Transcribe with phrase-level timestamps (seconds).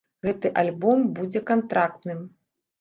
[0.27, 2.27] Гэты альбом будзе кантрактным.